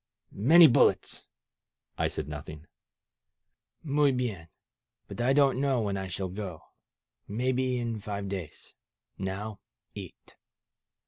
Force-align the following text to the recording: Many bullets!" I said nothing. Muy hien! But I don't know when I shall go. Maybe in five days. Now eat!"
Many 0.31 0.65
bullets!" 0.65 1.25
I 1.95 2.07
said 2.07 2.27
nothing. 2.27 2.65
Muy 3.83 4.11
hien! 4.11 4.47
But 5.07 5.21
I 5.21 5.31
don't 5.31 5.61
know 5.61 5.79
when 5.83 5.95
I 5.95 6.07
shall 6.07 6.27
go. 6.29 6.63
Maybe 7.27 7.77
in 7.77 7.99
five 7.99 8.27
days. 8.27 8.73
Now 9.19 9.59
eat!" 9.93 10.37